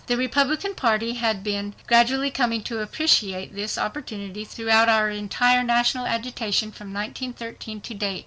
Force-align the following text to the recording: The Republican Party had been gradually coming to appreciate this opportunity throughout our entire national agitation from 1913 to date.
The 0.07 0.17
Republican 0.17 0.73
Party 0.73 1.13
had 1.13 1.43
been 1.43 1.75
gradually 1.85 2.31
coming 2.31 2.63
to 2.63 2.79
appreciate 2.81 3.53
this 3.53 3.77
opportunity 3.77 4.43
throughout 4.43 4.89
our 4.89 5.11
entire 5.11 5.61
national 5.63 6.07
agitation 6.07 6.71
from 6.71 6.91
1913 6.91 7.81
to 7.81 7.93
date. 7.93 8.19